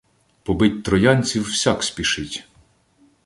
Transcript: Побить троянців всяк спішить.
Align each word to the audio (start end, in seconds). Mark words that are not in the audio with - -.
Побить 0.43 0.83
троянців 0.83 1.43
всяк 1.43 1.83
спішить. 1.83 2.47